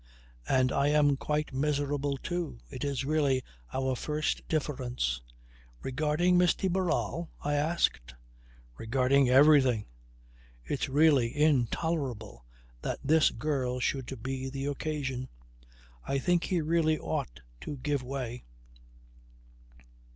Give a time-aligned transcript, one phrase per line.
[0.49, 2.57] "And I am quite miserable too.
[2.71, 5.21] It is really our first difference..."
[5.83, 8.15] "Regarding Miss de Barral?" I asked.
[8.79, 9.85] "Regarding everything.
[10.65, 12.47] It's really intolerable
[12.81, 15.29] that this girl should be the occasion.
[16.03, 18.45] I think he really ought to give way."